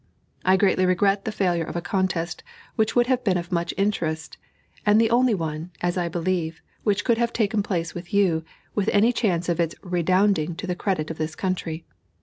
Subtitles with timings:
[0.43, 2.43] I greatly regret the failure of a contest
[2.75, 4.39] which would have been of much interest,
[4.83, 8.43] and the only one, as I believe, which could have taken place with you,
[8.73, 11.85] with any chance of its redounding to the credit of this country.